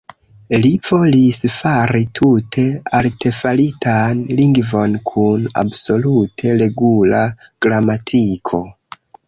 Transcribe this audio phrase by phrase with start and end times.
[0.61, 2.65] Li volis fari tute
[3.01, 7.23] artefaritan lingvon kun absolute regula
[7.67, 8.67] gramatiko.